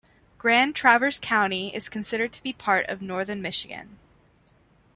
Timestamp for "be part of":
2.41-3.03